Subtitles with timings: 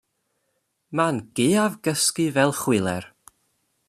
[0.99, 3.11] Mae'n gaeafgysgu fel chwiler.